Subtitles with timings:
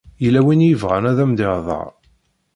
[0.23, 1.89] Yella win i yebɣan ad m-d-ihḍeṛ.